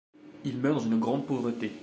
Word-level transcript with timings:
Il 0.45 0.57
meurt 0.57 0.79
dans 0.83 0.89
une 0.93 0.99
grande 0.99 1.27
pauvreté. 1.27 1.71